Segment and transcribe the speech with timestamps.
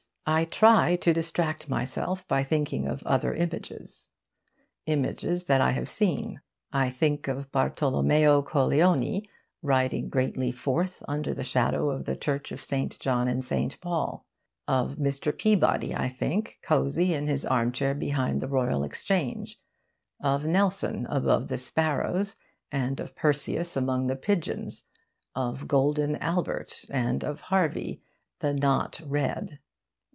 [0.23, 4.07] I try to distract myself by thinking of other images
[4.85, 6.39] images that I have seen.
[6.71, 9.27] I think of Bartolommeo Colleoni
[9.61, 14.25] riding greatly forth under the shadow of the church of Saint John and Saint Paul.
[14.69, 15.37] Of Mr.
[15.37, 19.59] Peabody I think, cosy in his armchair behind the Royal Exchange;
[20.21, 22.37] of Nelson above the sparrows,
[22.71, 24.83] and of Perseus among the pigeons;
[25.35, 28.01] of golden Albert, and of Harvey
[28.39, 29.59] the not red.